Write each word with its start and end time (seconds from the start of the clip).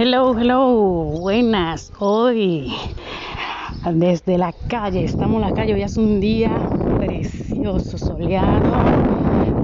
Hello, 0.00 0.32
hello, 0.38 1.18
buenas. 1.18 1.90
Hoy 1.98 2.72
desde 3.84 4.38
la 4.38 4.52
calle, 4.68 5.02
estamos 5.02 5.42
en 5.42 5.48
la 5.48 5.52
calle, 5.52 5.74
hoy 5.74 5.82
es 5.82 5.96
un 5.96 6.20
día 6.20 6.68
precioso, 7.00 7.98
soleado, 7.98 8.84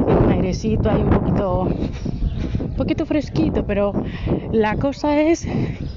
un 0.09 0.29
airecito 0.33 0.91
ahí 0.91 1.05
un 1.05 1.11
poquito, 1.13 1.61
un 1.61 2.75
poquito 2.77 3.07
fresquito, 3.07 3.65
pero 3.65 3.93
la 4.51 4.75
cosa 4.75 5.21
es 5.21 5.47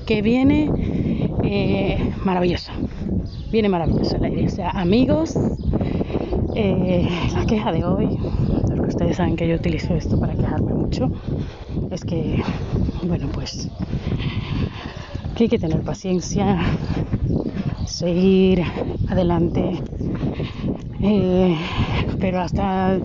que 0.06 0.22
viene 0.22 0.72
eh, 1.42 1.98
maravilloso, 2.24 2.72
viene 3.50 3.70
maravilloso 3.70 4.18
el 4.18 4.26
aire. 4.26 4.46
O 4.46 4.50
sea, 4.50 4.70
amigos, 4.70 5.36
eh, 6.54 7.10
la 7.34 7.44
queja 7.48 7.72
de 7.72 7.84
hoy, 7.84 8.20
porque 8.68 8.90
ustedes 8.90 9.18
saben 9.18 9.36
que 9.36 9.48
yo 9.48 9.56
utilizo 9.56 9.96
esto 9.96 10.20
para 10.20 10.36
quejarme 10.36 10.76
mucho, 10.76 11.10
es 11.90 12.06
que, 12.06 12.44
bueno, 13.02 13.30
pues 13.34 13.68
que 15.38 15.44
hay 15.44 15.50
que 15.50 15.60
tener 15.60 15.84
paciencia, 15.84 16.58
seguir 17.86 18.64
adelante, 19.08 19.80
eh, 21.00 21.56
pero 22.20 22.42
hasta 22.42 23.00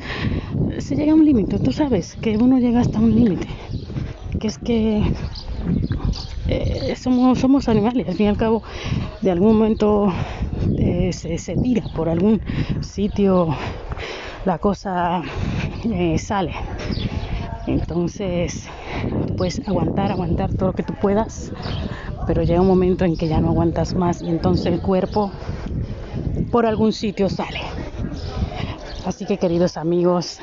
se 0.78 0.96
llega 0.96 1.12
a 1.12 1.14
un 1.14 1.26
límite, 1.26 1.58
tú 1.58 1.72
sabes 1.72 2.16
que 2.22 2.38
uno 2.38 2.58
llega 2.58 2.80
hasta 2.80 3.00
un 3.00 3.14
límite, 3.14 3.48
que 4.40 4.46
es 4.46 4.56
que 4.56 5.02
eh, 6.48 6.96
somos, 6.96 7.38
somos 7.38 7.68
animales, 7.68 8.08
al 8.08 8.14
fin 8.14 8.26
y 8.26 8.28
al 8.30 8.38
cabo, 8.38 8.62
de 9.20 9.30
algún 9.30 9.58
momento 9.58 10.10
eh, 10.78 11.12
se, 11.12 11.36
se, 11.36 11.54
tira 11.56 11.82
por 11.94 12.08
algún 12.08 12.40
sitio, 12.80 13.54
la 14.46 14.56
cosa 14.56 15.22
sale. 16.16 16.54
Entonces, 17.66 18.68
puedes 19.36 19.60
aguantar, 19.68 20.10
aguantar 20.10 20.54
todo 20.54 20.68
lo 20.68 20.74
que 20.74 20.82
tú 20.82 20.94
puedas, 20.94 21.52
pero 22.26 22.42
llega 22.42 22.60
un 22.60 22.66
momento 22.66 23.04
en 23.04 23.16
que 23.16 23.28
ya 23.28 23.40
no 23.40 23.48
aguantas 23.48 23.94
más 23.94 24.22
y 24.22 24.28
entonces 24.28 24.66
el 24.66 24.80
cuerpo 24.80 25.30
por 26.50 26.66
algún 26.66 26.92
sitio 26.92 27.28
sale. 27.28 27.60
Así 29.04 29.26
que 29.26 29.38
queridos 29.38 29.76
amigos, 29.76 30.38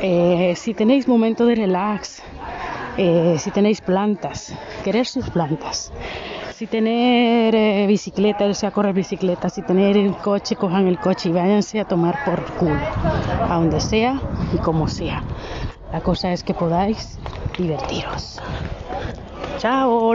eh, 0.00 0.54
si 0.56 0.74
tenéis 0.74 1.08
momento 1.08 1.46
de 1.46 1.54
relax, 1.54 2.22
eh, 2.96 3.36
si 3.38 3.50
tenéis 3.50 3.80
plantas, 3.80 4.54
querer 4.84 5.06
sus 5.06 5.28
plantas, 5.30 5.92
si 6.54 6.66
tener 6.66 7.54
eh, 7.54 7.86
bicicleta, 7.88 8.46
irse 8.46 8.66
a 8.66 8.70
correr 8.70 8.94
bicicleta, 8.94 9.48
si 9.48 9.62
tener 9.62 9.96
el 9.96 10.14
coche, 10.16 10.54
cojan 10.54 10.86
el 10.86 10.98
coche 10.98 11.30
y 11.30 11.32
váyanse 11.32 11.80
a 11.80 11.84
tomar 11.84 12.22
por 12.24 12.44
culo, 12.52 12.86
a 13.48 13.56
donde 13.56 13.80
sea 13.80 14.20
y 14.52 14.58
como 14.58 14.86
sea. 14.86 15.24
La 15.92 16.00
cosa 16.00 16.32
es 16.32 16.44
que 16.44 16.54
podáis 16.54 17.18
divertiros. 17.58 18.40
Chao. 19.62 20.12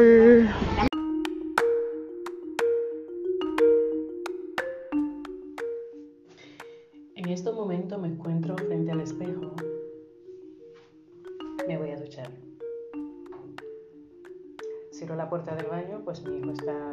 En 7.16 7.30
este 7.30 7.54
momento 7.54 7.98
me 7.98 8.10
encuentro 8.10 8.58
frente 8.58 8.92
al 8.92 9.00
espejo. 9.00 9.56
Me 11.66 11.78
voy 11.78 11.92
a 11.92 11.96
duchar. 11.96 12.30
Cierro 14.92 15.16
la 15.16 15.30
puerta 15.30 15.56
del 15.56 15.68
baño, 15.68 16.02
pues 16.04 16.22
mi 16.26 16.40
hijo 16.40 16.52
está 16.52 16.92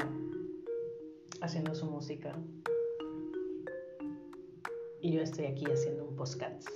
haciendo 1.41 1.75
su 1.75 1.86
música. 1.86 2.38
Y 5.00 5.10
yo 5.10 5.22
estoy 5.22 5.47
aquí 5.47 5.64
haciendo 5.64 6.05
un 6.05 6.14
podcast. 6.14 6.69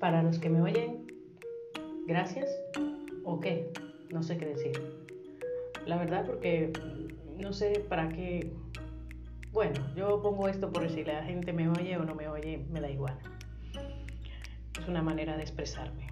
Para 0.00 0.20
los 0.24 0.40
que 0.40 0.50
me 0.50 0.60
oyen, 0.62 1.06
gracias 2.08 2.50
o 3.30 3.40
qué, 3.40 3.72
no 4.10 4.22
sé 4.22 4.36
qué 4.36 4.46
decir. 4.46 4.72
La 5.86 5.96
verdad 5.96 6.26
porque 6.26 6.72
no 7.38 7.52
sé 7.52 7.84
para 7.88 8.08
qué... 8.08 8.52
Bueno, 9.52 9.80
yo 9.96 10.20
pongo 10.22 10.48
esto 10.48 10.70
por 10.70 10.88
si 10.90 11.04
la 11.04 11.24
gente 11.24 11.52
me 11.52 11.68
oye 11.68 11.96
o 11.96 12.04
no 12.04 12.14
me 12.14 12.28
oye, 12.28 12.64
me 12.70 12.80
da 12.80 12.90
igual. 12.90 13.18
Es 14.78 14.88
una 14.88 15.02
manera 15.02 15.36
de 15.36 15.42
expresarme. 15.42 16.08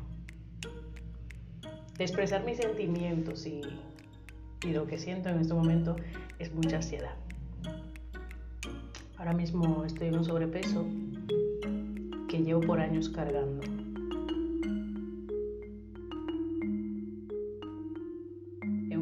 De 1.97 2.05
expresar 2.05 2.45
mis 2.45 2.59
sentimientos 2.59 3.47
y, 3.47 3.63
y 4.65 4.71
lo 4.71 4.87
que 4.87 4.99
siento 4.99 5.29
en 5.29 5.41
este 5.41 5.55
momento 5.55 5.97
es 6.39 6.55
mucha 6.55 6.77
ansiedad. 6.77 7.15
Ahora 9.17 9.33
mismo 9.33 9.85
estoy 9.85 10.09
en 10.09 10.19
un 10.19 10.25
sobrepeso 10.25 10.87
que 12.29 12.39
llevo 12.43 12.61
por 12.61 12.81
años 12.81 13.09
cargando. 13.09 13.78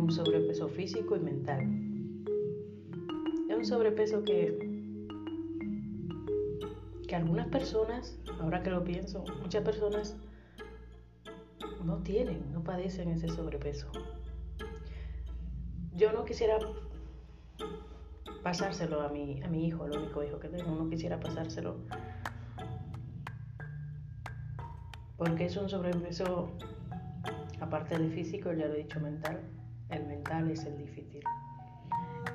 Un 0.07 0.13
sobrepeso 0.13 0.69
físico 0.69 1.17
y 1.17 1.19
mental. 1.19 1.67
Es 3.49 3.57
un 3.57 3.65
sobrepeso 3.65 4.23
que, 4.23 4.57
que 7.09 7.17
algunas 7.17 7.49
personas, 7.49 8.17
ahora 8.41 8.63
que 8.63 8.71
lo 8.71 8.85
pienso, 8.85 9.25
muchas 9.43 9.65
personas 9.65 10.17
no 11.85 12.05
tienen, 12.05 12.53
no 12.53 12.63
padecen 12.63 13.09
ese 13.09 13.29
sobrepeso. 13.29 13.91
Yo 15.97 16.13
no 16.13 16.25
quisiera 16.25 16.57
pasárselo 18.45 19.01
a 19.01 19.09
mi, 19.09 19.43
a 19.43 19.49
mi 19.49 19.67
hijo, 19.67 19.87
el 19.87 19.99
único 19.99 20.23
hijo 20.23 20.39
que 20.39 20.49
tengo, 20.49 20.71
no 20.71 20.89
quisiera 20.89 21.19
pasárselo 21.19 21.79
porque 25.17 25.47
es 25.47 25.57
un 25.57 25.69
sobrepeso, 25.69 26.51
aparte 27.59 27.99
de 27.99 28.11
físico, 28.11 28.53
ya 28.53 28.67
lo 28.67 28.75
he 28.75 28.83
dicho, 28.83 29.01
mental, 29.01 29.41
el 29.91 30.05
mental 30.07 30.51
es 30.51 30.65
el 30.65 30.77
difícil. 30.79 31.23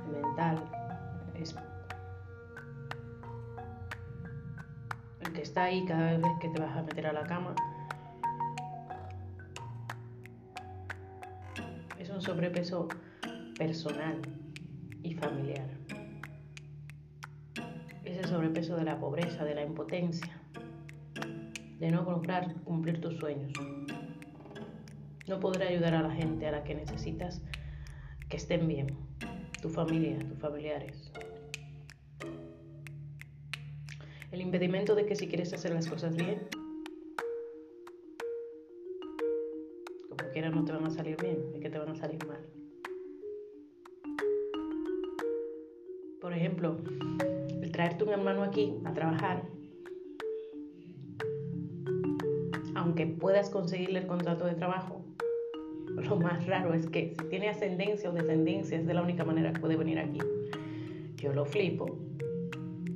El 0.05 0.21
mental 0.21 0.63
es 1.35 1.55
el 5.21 5.33
que 5.33 5.41
está 5.41 5.63
ahí 5.63 5.85
cada 5.85 6.17
vez 6.17 6.31
que 6.39 6.49
te 6.49 6.59
vas 6.59 6.75
a 6.75 6.83
meter 6.83 7.07
a 7.07 7.13
la 7.13 7.23
cama. 7.23 7.55
Es 11.99 12.09
un 12.09 12.21
sobrepeso 12.21 12.87
personal 13.57 14.21
y 15.03 15.13
familiar. 15.13 15.69
Es 18.03 18.17
el 18.17 18.25
sobrepeso 18.25 18.75
de 18.75 18.83
la 18.83 18.99
pobreza, 18.99 19.43
de 19.43 19.55
la 19.55 19.63
impotencia, 19.63 20.41
de 21.79 21.91
no 21.91 22.03
lograr 22.03 22.53
cumplir 22.63 22.99
tus 22.99 23.17
sueños. 23.17 23.51
No 25.31 25.39
podré 25.39 25.65
ayudar 25.65 25.93
a 25.93 26.01
la 26.01 26.11
gente 26.11 26.45
a 26.45 26.51
la 26.51 26.61
que 26.65 26.75
necesitas 26.75 27.41
que 28.27 28.35
estén 28.35 28.67
bien, 28.67 28.87
tu 29.61 29.69
familia, 29.69 30.19
tus 30.27 30.37
familiares. 30.37 31.13
El 34.29 34.41
impedimento 34.41 34.93
de 34.93 35.05
que 35.05 35.15
si 35.15 35.29
quieres 35.29 35.53
hacer 35.53 35.73
las 35.73 35.87
cosas 35.87 36.17
bien, 36.17 36.49
como 40.09 40.29
quiera 40.33 40.49
no 40.49 40.65
te 40.65 40.73
van 40.73 40.83
a 40.83 40.89
salir 40.89 41.15
bien, 41.15 41.37
y 41.55 41.61
que 41.61 41.69
te 41.69 41.79
van 41.79 41.87
a 41.87 41.95
salir 41.95 42.19
mal. 42.27 42.45
Por 46.19 46.33
ejemplo, 46.33 46.75
el 47.61 47.71
traerte 47.71 48.03
un 48.03 48.09
hermano 48.09 48.43
aquí 48.43 48.73
a 48.83 48.91
trabajar, 48.93 49.43
puedas 53.41 53.49
conseguirle 53.49 54.01
el 54.01 54.05
contrato 54.05 54.45
de 54.45 54.53
trabajo, 54.53 55.01
lo 55.95 56.15
más 56.17 56.45
raro 56.45 56.75
es 56.75 56.85
que 56.85 57.15
si 57.19 57.25
tiene 57.29 57.49
ascendencia 57.49 58.11
o 58.11 58.13
descendencia 58.13 58.77
es 58.77 58.85
de 58.85 58.93
la 58.93 59.01
única 59.01 59.25
manera 59.25 59.51
que 59.51 59.59
puede 59.59 59.77
venir 59.77 59.97
aquí. 59.97 60.19
Yo 61.15 61.33
lo 61.33 61.43
flipo. 61.43 61.97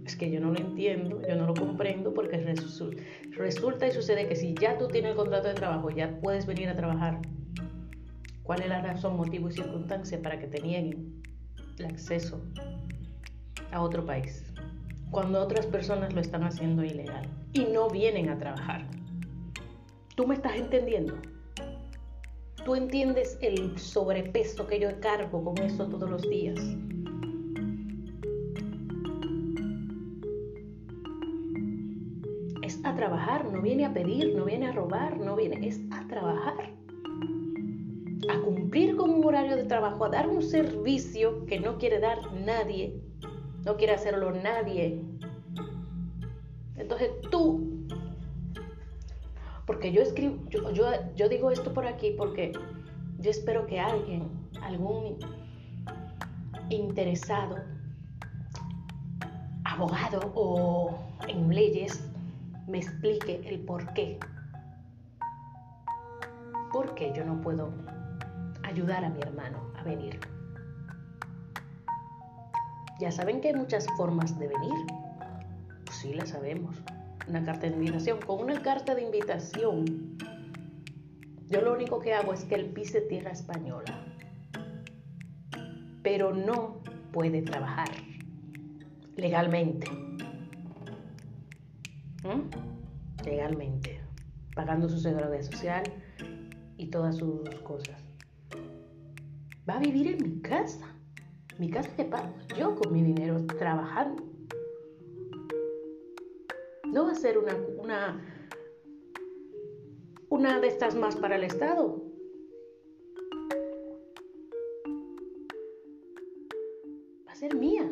Es 0.06 0.16
que 0.16 0.30
yo 0.30 0.40
no 0.40 0.52
lo 0.52 0.60
entiendo, 0.60 1.20
yo 1.28 1.36
no 1.36 1.48
lo 1.48 1.56
comprendo 1.56 2.14
porque 2.14 2.38
resulta 3.32 3.88
y 3.88 3.92
sucede 3.92 4.28
que 4.28 4.36
si 4.36 4.54
ya 4.54 4.78
tú 4.78 4.88
tienes 4.88 5.12
el 5.12 5.18
contrato 5.18 5.48
de 5.48 5.56
trabajo, 5.56 5.90
ya 5.90 6.20
puedes 6.20 6.46
venir 6.46 6.70
a 6.70 6.76
trabajar. 6.76 7.22
¿Cuál 8.44 8.62
es 8.62 8.70
la 8.70 8.84
razón, 8.84 9.18
motivo 9.18 9.50
y 9.50 9.54
circunstancia 9.54 10.22
para 10.22 10.38
que 10.38 10.46
te 10.46 10.60
el 10.60 11.86
acceso 11.88 12.40
a 13.72 13.82
otro 13.82 14.06
país? 14.06 14.46
Cuando 15.10 15.42
otras 15.42 15.66
personas 15.66 16.14
lo 16.14 16.22
están 16.22 16.44
haciendo 16.44 16.84
ilegal 16.84 17.28
y 17.54 17.66
no 17.66 17.90
vienen 17.90 18.30
a 18.30 18.38
trabajar. 18.38 18.86
¿Tú 20.16 20.26
me 20.26 20.36
estás 20.36 20.56
entendiendo? 20.56 21.14
Tú 22.64 22.74
entiendes 22.74 23.38
el 23.42 23.78
sobrepeso 23.78 24.66
que 24.66 24.80
yo 24.80 24.98
cargo 25.02 25.44
con 25.44 25.58
eso 25.58 25.88
todos 25.88 26.10
los 26.10 26.22
días. 26.22 26.58
Es 32.64 32.80
a 32.86 32.96
trabajar, 32.96 33.52
no 33.52 33.62
viene 33.62 33.84
a 33.84 33.94
pedir, 33.94 34.34
no 34.36 34.46
viene 34.46 34.68
a 34.68 34.72
robar, 34.72 35.20
no 35.20 35.36
viene, 35.36 35.68
es 35.68 35.82
a 35.92 36.08
trabajar. 36.08 36.72
A 38.30 38.40
cumplir 38.40 38.96
con 38.96 39.10
un 39.10 39.26
horario 39.26 39.58
de 39.58 39.66
trabajo, 39.66 40.06
a 40.06 40.10
dar 40.10 40.30
un 40.30 40.42
servicio 40.42 41.46
que 41.46 41.60
no 41.60 41.78
quiere 41.78 42.00
dar 42.00 42.34
nadie, 42.34 43.02
no 43.66 43.76
quiere 43.76 43.94
hacerlo 43.94 44.32
nadie. 44.32 45.02
Entonces 46.78 47.12
tú 47.30 47.75
porque 49.86 49.98
yo 49.98 50.02
escribo, 50.02 50.72
yo, 51.16 51.30
digo 51.30 51.52
esto 51.52 51.72
por 51.72 51.86
aquí 51.86 52.16
porque 52.18 52.52
yo 53.20 53.30
espero 53.30 53.68
que 53.68 53.80
alguien, 53.80 54.32
algún 54.64 55.20
interesado, 56.72 57.58
abogado 59.64 60.32
o 60.34 60.98
en 61.28 61.54
leyes, 61.54 62.04
me 62.68 62.80
explique 62.80 63.48
el 63.48 63.60
por 63.60 63.94
qué. 63.94 64.18
¿Por 66.74 66.96
qué 66.96 67.14
yo 67.16 67.24
no 67.24 67.40
puedo 67.42 67.72
ayudar 68.64 69.06
a 69.06 69.10
mi 69.10 69.20
hermano 69.20 69.60
a 69.78 69.84
venir? 69.84 70.20
Ya 73.00 73.12
saben 73.12 73.40
que 73.40 73.50
hay 73.50 73.56
muchas 73.56 73.86
formas 73.98 74.40
de 74.40 74.48
venir. 74.48 74.74
Pues 75.86 75.96
sí, 75.98 76.16
la 76.16 76.26
sabemos. 76.26 76.76
Una 77.28 77.44
carta 77.44 77.68
de 77.68 77.74
invitación. 77.74 78.20
Con 78.20 78.42
una 78.42 78.62
carta 78.62 78.94
de 78.94 79.02
invitación, 79.02 80.18
yo 81.48 81.62
lo 81.62 81.74
único 81.74 82.00
que 82.00 82.14
hago 82.14 82.34
es 82.34 82.44
que 82.46 82.56
él 82.56 82.66
pise 82.68 83.02
tierra 83.02 83.32
española. 83.32 84.06
Pero 86.04 86.34
no 86.34 86.82
puede 87.12 87.42
trabajar 87.42 87.90
legalmente. 89.16 89.90
¿Mm? 92.24 93.24
Legalmente. 93.26 94.02
Pagando 94.56 94.88
su 94.88 95.00
seguridad 95.00 95.42
social 95.42 95.84
y 96.78 96.88
todas 96.88 97.18
sus 97.18 97.50
cosas. 97.64 98.02
Va 99.68 99.78
a 99.78 99.80
vivir 99.80 100.08
en 100.08 100.24
mi 100.24 100.42
casa. 100.42 100.96
Mi 101.58 101.70
casa 101.70 101.90
que 101.96 102.06
pago 102.06 102.36
yo 102.58 102.76
con 102.76 102.94
mi 102.94 103.02
dinero 103.02 103.46
trabajando. 103.46 104.35
No 106.96 107.04
va 107.04 107.12
a 107.12 107.16
ser 107.16 107.38
una, 107.38 107.54
una, 107.78 108.22
una 110.30 110.62
de 110.62 110.68
estas 110.70 110.96
más 110.96 111.18
para 111.18 111.36
el 111.36 111.44
Estado. 111.44 112.02
Va 117.28 117.34
a 117.34 117.36
ser 117.36 117.54
mía. 117.54 117.92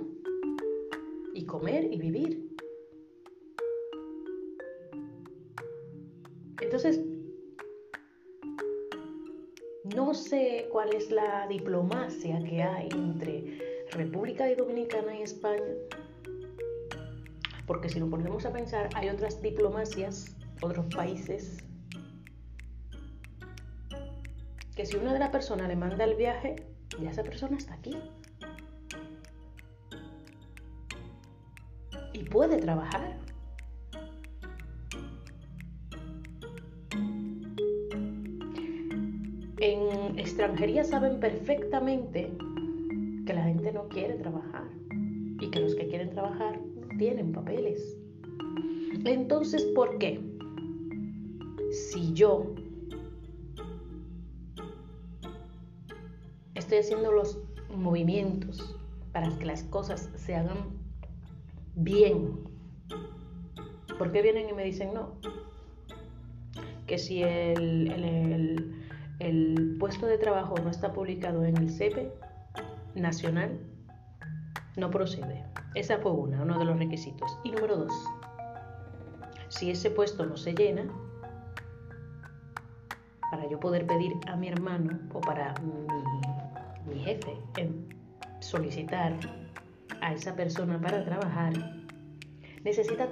Y 1.34 1.46
comer 1.46 1.84
y 1.92 1.98
vivir. 1.98 2.56
Entonces, 6.62 7.02
no 9.94 10.14
sé 10.14 10.70
cuál 10.72 10.96
es 10.96 11.12
la 11.12 11.46
diplomacia 11.50 12.42
que 12.42 12.64
hay 12.64 12.88
entre 12.94 13.86
República 13.92 14.46
Dominicana 14.56 15.20
y 15.20 15.24
España, 15.24 15.74
porque 17.66 17.90
si 17.90 18.00
nos 18.00 18.10
ponemos 18.10 18.46
a 18.46 18.52
pensar, 18.52 18.90
hay 18.96 19.10
otras 19.10 19.42
diplomacias, 19.42 20.36
otros 20.62 20.94
países, 20.94 21.64
que 24.76 24.86
si 24.86 24.98
una 24.98 25.14
de 25.14 25.20
las 25.20 25.30
personas 25.30 25.68
le 25.68 25.76
manda 25.76 26.04
el 26.04 26.16
viaje, 26.16 26.56
ya 27.00 27.12
esa 27.12 27.24
persona 27.24 27.58
está 27.58 27.76
aquí. 27.76 27.96
Y 32.14 32.24
puede 32.26 32.58
trabajar. 32.58 33.18
En 39.60 40.20
extranjería 40.20 40.84
saben 40.84 41.20
perfectamente 41.20 42.32
que 43.26 43.34
la 43.34 43.44
gente 43.44 43.72
no 43.72 43.88
quiere 43.88 44.16
trabajar 44.16 44.64
y 45.40 45.50
que 45.50 45.60
los 45.60 45.76
que 45.76 45.88
quieren 45.88 46.10
trabajar 46.10 46.60
tienen 47.04 47.34
papeles. 47.34 47.98
Entonces, 49.04 49.62
¿por 49.76 49.98
qué? 49.98 50.22
Si 51.70 52.14
yo 52.14 52.56
estoy 56.56 56.78
haciendo 56.78 57.12
los 57.12 57.40
movimientos 57.76 58.80
para 59.12 59.38
que 59.38 59.46
las 59.46 59.64
cosas 59.64 60.10
se 60.16 60.34
hagan 60.34 60.58
bien, 61.76 62.40
¿por 63.98 64.14
qué 64.14 64.22
vienen 64.22 64.48
y 64.50 64.54
me 64.54 64.64
dicen 64.64 64.94
no? 64.94 65.20
Que 66.88 66.98
si 66.98 67.22
el, 67.22 67.92
el 67.92 68.74
el 69.20 69.76
puesto 69.78 70.06
de 70.06 70.18
trabajo 70.18 70.56
no 70.64 70.70
está 70.70 70.94
publicado 70.94 71.44
en 71.44 71.58
el 71.58 71.70
CEPE 71.70 72.14
nacional, 72.96 73.60
no 74.78 74.90
procede. 74.90 75.44
Esa 75.76 75.98
fue 75.98 76.12
una, 76.12 76.42
uno 76.42 76.60
de 76.60 76.66
los 76.66 76.78
requisitos. 76.78 77.38
Y 77.44 77.52
número 77.52 77.78
dos, 77.78 77.94
si 79.50 79.72
ese 79.72 79.90
puesto 79.90 80.26
no 80.26 80.38
se 80.38 80.54
llena, 80.54 80.86
para 83.32 83.50
yo 83.50 83.60
poder 83.60 83.88
pedir 83.88 84.14
a 84.28 84.36
mi 84.36 84.48
hermano 84.48 85.00
o 85.12 85.20
para 85.20 85.56
mi, 86.86 87.00
jefe 87.00 87.36
solicitar 88.40 89.18
a 90.02 90.14
esa 90.14 90.36
persona 90.36 90.80
para 90.80 91.04
trabajar, 91.04 91.54
necesita, 92.64 93.08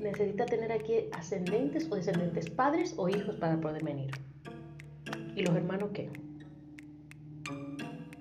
necesita 0.00 0.46
tener 0.46 0.70
aquí 0.70 1.08
ascendentes 1.12 1.90
o 1.90 1.96
descendentes, 1.96 2.48
padres 2.50 2.94
o 2.96 3.08
hijos 3.08 3.34
para 3.36 3.60
poder 3.60 3.82
venir. 3.82 4.12
¿Y 5.34 5.42
los 5.42 5.56
hermanos 5.56 5.90
qué? 5.92 6.08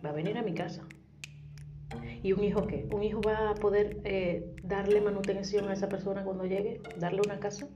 Va 0.04 0.10
a 0.10 0.14
venir 0.14 0.40
a 0.40 0.42
mi 0.42 0.56
casa. 0.56 0.82
¿Y 2.24 2.34
un 2.34 2.44
hijo 2.44 2.66
qué? 2.68 2.88
¿Un 2.92 3.04
hijo 3.04 3.22
va 3.22 3.52
a 3.52 3.56
poder 3.56 4.02
eh, 4.04 4.56
darle 4.64 5.02
manutención 5.02 5.68
a 5.70 5.74
esa 5.74 5.90
persona 5.90 6.24
cuando 6.24 6.46
llegue? 6.46 6.82
¿Darle 6.98 7.22
una 7.26 7.40
casa? 7.40 7.70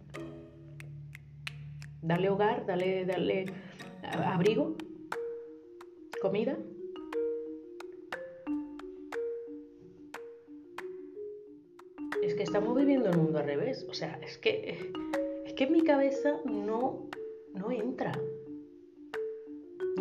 ¿Darle 2.01 2.29
hogar? 2.29 2.65
¿Darle, 2.65 3.05
darle 3.05 3.45
abrigo? 4.03 4.75
¿Comida? 6.21 6.57
Es 12.23 12.35
que 12.35 12.43
estamos 12.43 12.75
viviendo 12.75 13.09
el 13.09 13.17
mundo 13.17 13.39
al 13.39 13.45
revés. 13.45 13.85
O 13.89 13.93
sea, 13.93 14.19
es 14.23 14.37
que, 14.37 14.91
es 15.45 15.53
que 15.53 15.63
en 15.65 15.73
mi 15.73 15.81
cabeza 15.81 16.39
no, 16.45 17.09
no 17.53 17.71
entra 17.71 18.13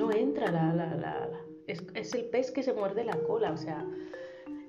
no 0.00 0.10
entra 0.12 0.50
la, 0.50 0.72
la, 0.72 0.94
la, 0.94 1.30
es, 1.66 2.14
el 2.14 2.24
pez 2.26 2.50
que 2.50 2.62
se 2.62 2.72
muerde 2.72 3.04
la 3.04 3.16
cola, 3.26 3.52
o 3.52 3.56
sea, 3.56 3.86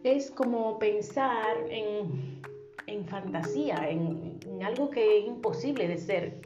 es 0.04 0.32
como 0.32 0.80
pensar 0.80 1.58
en, 1.70 3.06
fantasía, 3.08 3.90
en, 3.90 4.40
algo 4.64 4.90
que 4.90 5.20
es 5.20 5.28
imposible 5.28 5.88
de 5.88 5.98
ser. 5.98 6.42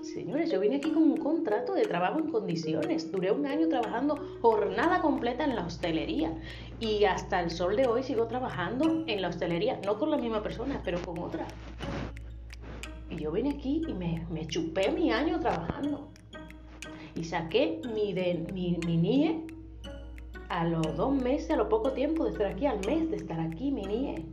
Señores, 0.00 0.50
yo 0.50 0.60
vine 0.60 0.76
aquí 0.76 0.90
con 0.90 1.02
un 1.02 1.16
contrato 1.16 1.74
de 1.74 1.82
trabajo 1.82 2.18
en 2.18 2.30
condiciones. 2.30 3.10
Duré 3.10 3.30
un 3.30 3.46
año 3.46 3.68
trabajando 3.68 4.16
jornada 4.40 5.00
completa 5.02 5.44
en 5.44 5.56
la 5.56 5.66
hostelería 5.66 6.32
y 6.80 7.04
hasta 7.04 7.40
el 7.40 7.50
sol 7.50 7.76
de 7.76 7.86
hoy 7.86 8.02
sigo 8.02 8.26
trabajando 8.26 9.04
en 9.06 9.20
la 9.20 9.28
hostelería, 9.28 9.80
no 9.84 9.98
con 9.98 10.10
la 10.10 10.16
misma 10.16 10.42
persona, 10.42 10.80
pero 10.84 11.02
con 11.02 11.18
otra. 11.18 11.46
Y 13.10 13.16
yo 13.16 13.32
vine 13.32 13.50
aquí 13.50 13.82
y 13.86 13.92
me, 13.92 14.24
me 14.30 14.46
chupé 14.46 14.90
mi 14.92 15.10
año 15.10 15.40
trabajando 15.40 16.08
y 17.14 17.24
saqué 17.24 17.80
mi, 17.92 18.12
de, 18.12 18.46
mi, 18.52 18.78
mi 18.86 18.96
NIE 18.96 19.57
a 20.58 20.64
los 20.64 20.96
dos 20.96 21.14
meses, 21.14 21.52
a 21.52 21.56
lo 21.56 21.68
poco 21.68 21.92
tiempo 21.92 22.24
de 22.24 22.30
estar 22.30 22.48
aquí, 22.48 22.66
al 22.66 22.84
mes 22.84 23.08
de 23.12 23.16
estar 23.16 23.38
aquí, 23.38 23.70
mi 23.70 23.82
NIE. 23.82 24.24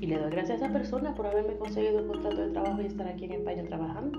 Y 0.00 0.06
le 0.06 0.16
doy 0.16 0.30
gracias 0.30 0.62
a 0.62 0.64
esa 0.64 0.72
persona 0.72 1.14
por 1.14 1.26
haberme 1.26 1.58
conseguido 1.58 1.98
el 1.98 2.06
contrato 2.06 2.40
de 2.40 2.48
trabajo 2.48 2.80
y 2.80 2.86
estar 2.86 3.06
aquí 3.06 3.26
en 3.26 3.32
España 3.32 3.64
trabajando. 3.64 4.18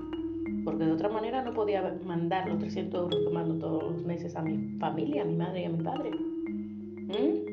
Porque 0.64 0.84
de 0.84 0.92
otra 0.92 1.08
manera 1.08 1.42
no 1.42 1.52
podía 1.52 1.98
mandar 2.04 2.48
los 2.48 2.60
300 2.60 3.02
euros 3.02 3.18
que 3.18 3.34
mando 3.34 3.56
todos 3.56 3.82
los 3.82 4.04
meses 4.04 4.36
a 4.36 4.42
mi 4.42 4.78
familia, 4.78 5.22
a 5.22 5.24
mi 5.24 5.34
madre 5.34 5.62
y 5.62 5.64
a 5.64 5.70
mi 5.70 5.82
padre. 5.82 6.10
¿Mm? 6.12 7.52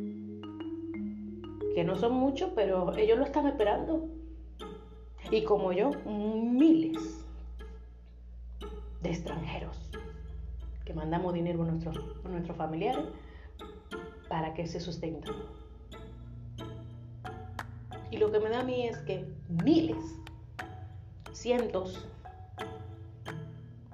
Que 1.73 1.83
no 1.83 1.95
son 1.95 2.13
muchos, 2.13 2.51
pero 2.53 2.95
ellos 2.97 3.17
lo 3.17 3.25
están 3.25 3.47
esperando. 3.47 4.07
Y 5.31 5.41
como 5.41 5.73
yo, 5.73 5.89
miles 6.05 7.25
de 9.01 9.09
extranjeros, 9.09 9.88
que 10.89 10.95
mandamos 10.95 11.35
dinero 11.35 11.61
a 11.61 11.67
nuestros, 11.67 11.99
a 12.25 12.29
nuestros 12.29 12.57
familiares 12.57 13.05
para 14.27 14.55
que 14.55 14.65
se 14.65 14.79
sustenten. 14.79 15.35
Y 18.09 18.17
lo 18.17 18.31
que 18.31 18.39
me 18.39 18.49
da 18.49 18.61
a 18.61 18.63
mí 18.63 18.87
es 18.87 18.97
que 19.03 19.23
miles, 19.63 20.03
cientos 21.31 22.09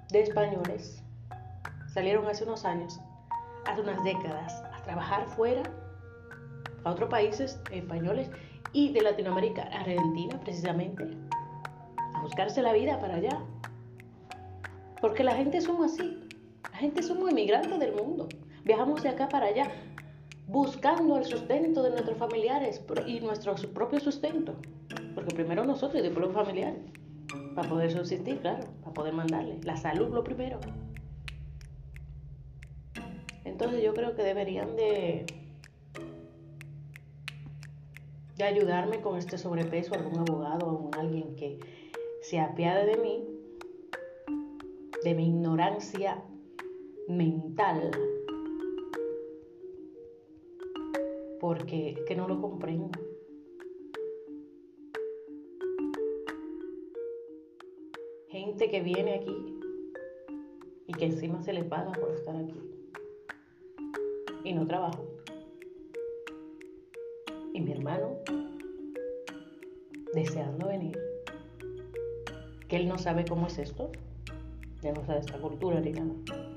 de 0.10 0.22
españoles 0.22 1.04
salieron 1.94 2.26
hace 2.28 2.46
unos 2.46 2.64
años, 2.64 2.98
hace 3.66 3.82
unas 3.82 4.02
décadas, 4.06 4.54
a 4.74 4.82
trabajar 4.84 5.28
fuera, 5.28 5.64
a 6.86 6.92
otros 6.92 7.10
países 7.10 7.60
españoles 7.72 8.32
y 8.72 8.94
de 8.94 9.02
Latinoamérica, 9.02 9.64
Argentina 9.64 10.40
precisamente, 10.40 11.10
a 12.14 12.22
buscarse 12.22 12.62
la 12.62 12.72
vida 12.72 13.02
para 13.02 13.16
allá. 13.16 13.38
Porque 15.02 15.26
la 15.26 15.36
gente 15.36 15.60
somos 15.60 15.92
así. 15.92 16.25
La 16.76 16.80
gente 16.82 17.02
somos 17.04 17.32
inmigrantes 17.32 17.80
del 17.80 17.94
mundo. 17.94 18.28
Viajamos 18.66 19.02
de 19.02 19.08
acá 19.08 19.30
para 19.30 19.46
allá 19.46 19.72
buscando 20.46 21.16
el 21.16 21.24
sustento 21.24 21.82
de 21.82 21.92
nuestros 21.92 22.18
familiares 22.18 22.82
y 23.08 23.22
nuestro 23.22 23.56
propio 23.74 24.02
sustento. 24.02 24.56
Porque 25.14 25.34
primero 25.34 25.64
nosotros 25.64 26.02
y 26.02 26.04
después 26.04 26.26
los 26.26 26.36
familiares. 26.36 26.82
Para 27.56 27.70
poder 27.70 27.94
subsistir, 27.94 28.40
claro, 28.40 28.68
para 28.82 28.94
poder 28.94 29.14
mandarle. 29.14 29.58
La 29.64 29.78
salud 29.78 30.10
lo 30.10 30.22
primero. 30.26 30.60
Entonces 33.46 33.82
yo 33.82 33.94
creo 33.94 34.14
que 34.14 34.24
deberían 34.24 34.76
de, 34.76 35.26
de 38.36 38.44
ayudarme 38.44 39.00
con 39.00 39.18
este 39.18 39.38
sobrepeso, 39.38 39.94
algún 39.94 40.20
abogado, 40.20 40.70
algún 40.70 40.94
alguien 40.96 41.38
que 41.38 41.58
se 42.22 42.42
apiade 42.42 42.86
de 42.86 42.98
mí, 42.98 43.24
de 45.06 45.14
mi 45.14 45.28
ignorancia 45.28 46.22
mental, 47.08 47.92
porque 51.40 52.04
que 52.08 52.16
no 52.16 52.28
lo 52.28 52.42
comprendo. 52.42 52.90
Gente 58.28 58.70
que 58.70 58.82
viene 58.82 59.16
aquí 59.16 59.60
y 60.88 60.94
que 60.94 61.06
encima 61.06 61.42
se 61.42 61.54
le 61.54 61.64
paga 61.64 61.92
por 61.94 62.12
estar 62.12 62.36
aquí 62.36 62.60
y 64.44 64.54
no 64.54 64.66
trabaja. 64.66 65.02
Y 67.54 67.62
mi 67.62 67.72
hermano 67.72 68.18
deseando 70.14 70.68
venir, 70.68 70.98
que 72.68 72.78
él 72.78 72.88
no 72.88 72.98
sabe 72.98 73.26
cómo 73.26 73.48
es 73.48 73.58
esto, 73.60 73.92
ya 74.82 74.94
no 74.94 75.04
esta 75.20 75.38
cultura 75.38 75.82
ni. 75.82 76.55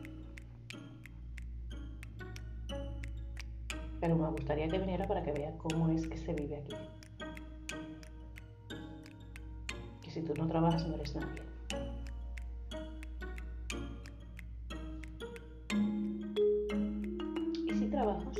Pero 4.08 4.16
me 4.16 4.30
gustaría 4.30 4.66
que 4.68 4.78
viniera 4.78 5.06
para 5.06 5.22
que 5.22 5.32
vea 5.32 5.54
cómo 5.58 5.90
es 5.90 6.08
que 6.08 6.16
se 6.16 6.32
vive 6.32 6.56
aquí. 6.56 6.74
Que 10.00 10.10
si 10.10 10.22
tú 10.22 10.32
no 10.34 10.48
trabajas 10.48 10.88
no 10.88 10.94
eres 10.94 11.14
nadie. 11.14 11.42
Y 17.66 17.74
si 17.74 17.86
trabajas, 17.90 18.34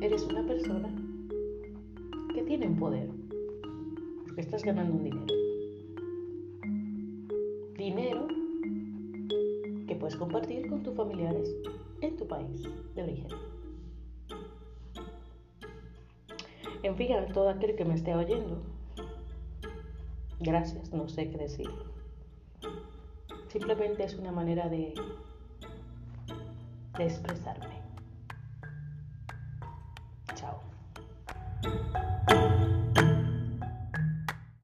eres 0.00 0.22
una 0.22 0.46
persona 0.46 0.88
que 2.32 2.42
tiene 2.44 2.68
un 2.68 2.76
poder. 2.76 3.10
Porque 4.22 4.42
estás 4.42 4.62
ganando 4.62 4.94
un 4.94 5.02
dinero. 5.02 5.34
Dinero 7.76 8.28
que 9.88 9.96
puedes 9.96 10.14
compartir 10.14 10.68
con 10.68 10.84
tus 10.84 10.94
familiares 10.94 11.52
en 12.02 12.16
tu 12.16 12.24
país 12.28 12.62
de 12.94 13.02
origen. 13.02 13.61
En 16.82 16.96
fin, 16.96 17.12
a 17.12 17.26
todo 17.26 17.48
aquel 17.48 17.76
que 17.76 17.84
me 17.84 17.94
esté 17.94 18.14
oyendo, 18.14 18.60
gracias, 20.40 20.92
no 20.92 21.08
sé 21.08 21.30
qué 21.30 21.38
decir. 21.38 21.68
Simplemente 23.48 24.04
es 24.04 24.14
una 24.14 24.32
manera 24.32 24.68
de, 24.68 24.94
de 26.98 27.04
expresarme. 27.04 27.81